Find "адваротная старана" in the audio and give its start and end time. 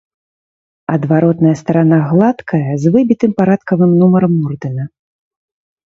0.95-1.97